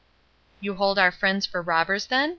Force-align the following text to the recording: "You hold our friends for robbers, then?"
"You 0.61 0.73
hold 0.77 0.97
our 0.97 1.11
friends 1.11 1.45
for 1.45 1.61
robbers, 1.61 2.07
then?" 2.07 2.29